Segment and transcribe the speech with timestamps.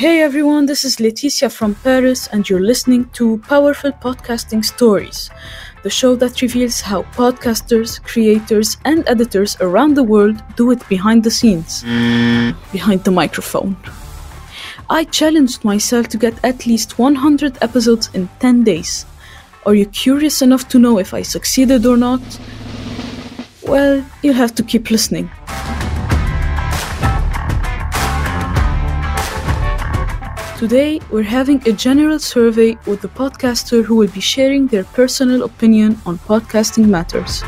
[0.00, 5.28] Hey everyone, this is Laetitia from Paris, and you're listening to Powerful Podcasting Stories,
[5.82, 11.22] the show that reveals how podcasters, creators, and editors around the world do it behind
[11.22, 11.82] the scenes,
[12.72, 13.76] behind the microphone.
[14.88, 19.04] I challenged myself to get at least 100 episodes in 10 days.
[19.66, 22.22] Are you curious enough to know if I succeeded or not?
[23.64, 25.28] Well, you'll have to keep listening.
[30.60, 35.44] Today, we're having a general survey with the podcaster who will be sharing their personal
[35.44, 37.40] opinion on podcasting matters.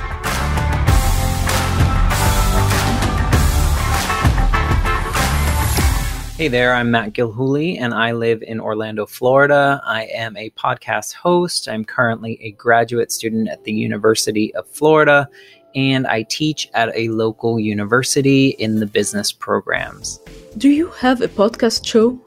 [6.39, 9.83] Hey there, I'm Matt Gilhooly and I live in Orlando, Florida.
[9.84, 11.69] I am a podcast host.
[11.69, 15.29] I'm currently a graduate student at the University of Florida
[15.75, 20.19] and I teach at a local university in the business programs.
[20.56, 22.19] Do you have a podcast show?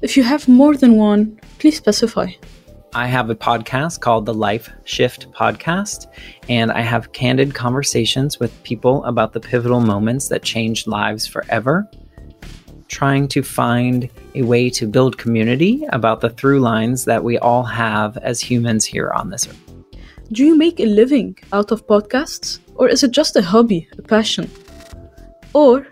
[0.00, 2.32] If you have more than one, please specify.
[2.94, 6.06] I have a podcast called the Life Shift Podcast,
[6.48, 11.88] and I have candid conversations with people about the pivotal moments that changed lives forever
[12.88, 17.62] trying to find a way to build community about the through lines that we all
[17.62, 19.74] have as humans here on this earth.
[20.32, 22.58] Do you make a living out of podcasts?
[22.74, 24.50] Or is it just a hobby, a passion?
[25.52, 25.86] Or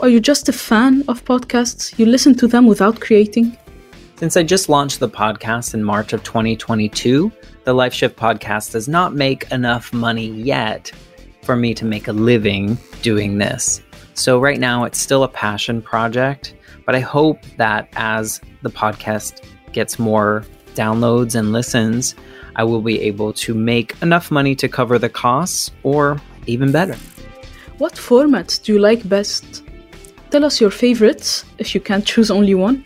[0.00, 1.98] are you just a fan of podcasts?
[1.98, 3.56] You listen to them without creating?
[4.16, 7.32] Since I just launched the podcast in March of 2022,
[7.64, 10.92] the Life Shift podcast does not make enough money yet
[11.42, 13.82] for me to make a living doing this.
[14.14, 16.54] So, right now, it's still a passion project,
[16.86, 22.14] but I hope that as the podcast gets more downloads and listens,
[22.54, 26.96] I will be able to make enough money to cover the costs or even better.
[27.78, 29.62] What formats do you like best?
[30.30, 32.84] Tell us your favorites, if you can't choose only one,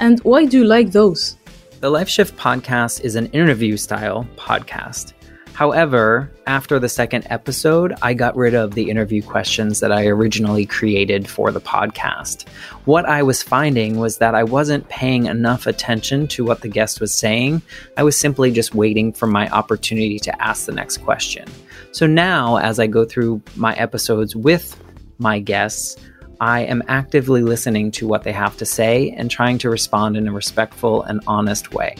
[0.00, 1.36] and why do you like those?
[1.78, 5.12] The Life Shift podcast is an interview style podcast.
[5.52, 10.66] However, after the second episode, I got rid of the interview questions that I originally
[10.66, 12.48] created for the podcast.
[12.84, 17.00] What I was finding was that I wasn't paying enough attention to what the guest
[17.00, 17.62] was saying.
[17.96, 21.46] I was simply just waiting for my opportunity to ask the next question.
[21.92, 24.76] So now, as I go through my episodes with
[25.18, 25.96] my guests,
[26.42, 30.26] I am actively listening to what they have to say and trying to respond in
[30.26, 31.94] a respectful and honest way.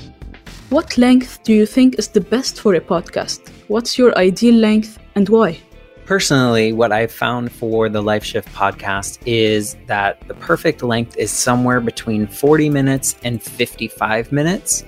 [0.70, 3.50] What length do you think is the best for a podcast?
[3.68, 5.60] What's your ideal length and why?
[6.06, 11.30] Personally, what I've found for the Life Shift podcast is that the perfect length is
[11.30, 14.82] somewhere between 40 minutes and 55 minutes.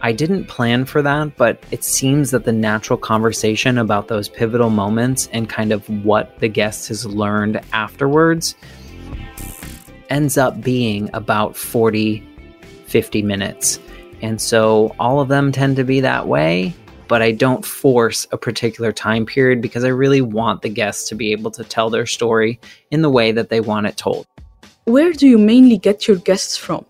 [0.00, 4.70] I didn't plan for that, but it seems that the natural conversation about those pivotal
[4.70, 8.54] moments and kind of what the guest has learned afterwards
[10.08, 12.26] ends up being about 40,
[12.86, 13.80] 50 minutes.
[14.22, 16.74] And so all of them tend to be that way,
[17.08, 21.16] but I don't force a particular time period because I really want the guests to
[21.16, 22.60] be able to tell their story
[22.92, 24.26] in the way that they want it told.
[24.84, 26.86] Where do you mainly get your guests from?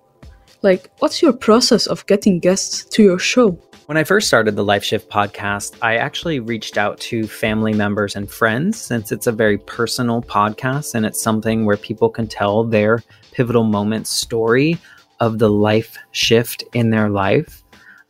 [0.63, 3.51] Like, what's your process of getting guests to your show?
[3.87, 8.17] When I first started the Life Shift podcast, I actually reached out to family members
[8.17, 12.65] and friends since it's a very personal podcast and it's something where people can tell
[12.65, 14.79] their pivotal moment story
[15.21, 17.63] of the life shift in their life.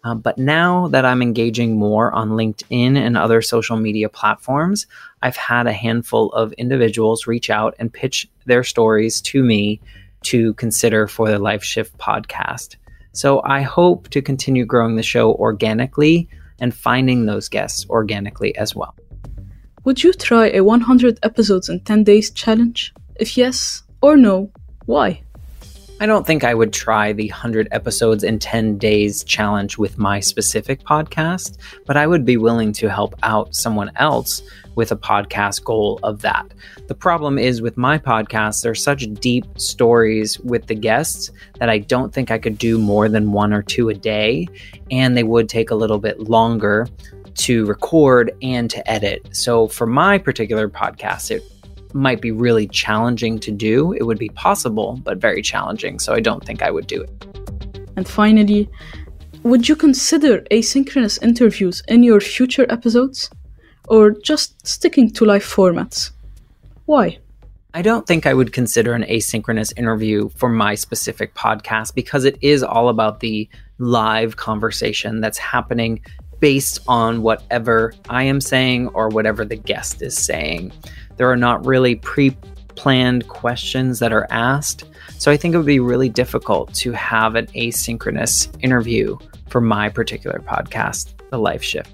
[0.04, 4.87] Uh, but now that I'm engaging more on LinkedIn and other social media platforms,
[5.20, 9.82] I've had a handful of individuals reach out and pitch their stories to me
[10.22, 12.76] to consider for the Life Shift podcast.
[13.12, 16.28] So I hope to continue growing the show organically
[16.60, 18.94] and finding those guests organically as well.
[19.84, 22.92] Would you try a 100 episodes in 10 days challenge?
[23.16, 24.50] If yes or no,
[24.86, 25.22] why?
[26.00, 30.20] I don't think I would try the 100 episodes in 10 days challenge with my
[30.20, 34.40] specific podcast, but I would be willing to help out someone else
[34.76, 36.46] with a podcast goal of that.
[36.87, 41.78] The problem is with my podcast, there's such deep stories with the guests that I
[41.78, 44.46] don't think I could do more than one or two a day,
[44.93, 46.87] and they would take a little bit longer
[47.38, 49.28] to record and to edit.
[49.32, 51.43] So for my particular podcast, it
[51.94, 53.93] might be really challenging to do.
[53.93, 55.99] It would be possible, but very challenging.
[55.99, 57.26] So I don't think I would do it.
[57.96, 58.69] And finally,
[59.43, 63.31] would you consider asynchronous interviews in your future episodes?
[63.88, 66.11] Or just sticking to live formats?
[66.85, 67.19] Why?
[67.75, 72.38] I don't think I would consider an asynchronous interview for my specific podcast because it
[72.41, 73.49] is all about the
[73.79, 76.00] live conversation that's happening
[76.41, 80.73] based on whatever I am saying or whatever the guest is saying.
[81.19, 82.37] There are not really pre
[82.79, 84.85] planned questions that are asked.
[85.19, 89.19] So I think it would be really difficult to have an asynchronous interview
[89.49, 91.91] for my particular podcast, The Life Shift.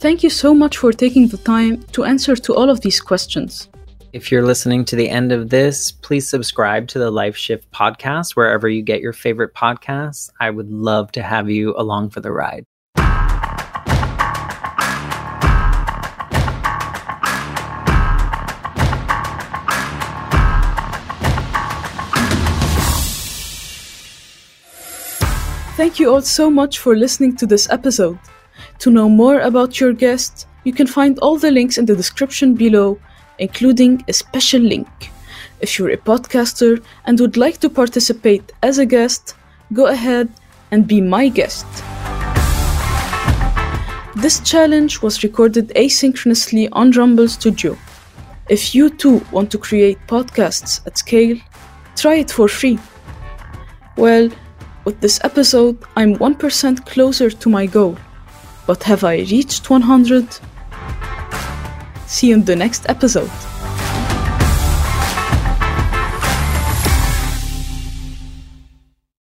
[0.00, 3.68] Thank you so much for taking the time to answer to all of these questions.
[4.12, 8.36] If you're listening to the end of this, please subscribe to the Life Shift podcast
[8.36, 10.30] wherever you get your favorite podcasts.
[10.40, 12.64] I would love to have you along for the ride.
[25.78, 28.18] Thank you all so much for listening to this episode.
[28.80, 32.54] To know more about your guest, you can find all the links in the description
[32.56, 32.98] below,
[33.38, 34.88] including a special link.
[35.60, 39.36] If you're a podcaster and would like to participate as a guest,
[39.72, 40.28] go ahead
[40.72, 41.64] and be my guest.
[44.16, 47.78] This challenge was recorded asynchronously on Rumble Studio.
[48.48, 51.36] If you too want to create podcasts at scale,
[51.94, 52.80] try it for free.
[53.96, 54.28] Well,
[54.88, 57.98] with this episode, I'm 1% closer to my goal.
[58.66, 60.38] But have I reached 100?
[62.06, 63.57] See you in the next episode.